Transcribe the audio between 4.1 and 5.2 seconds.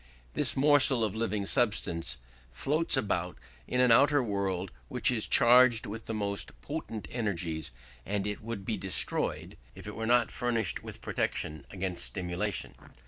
world which